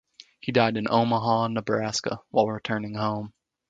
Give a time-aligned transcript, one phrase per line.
[0.39, 3.33] He died in Omaha, Nebraska while returning home.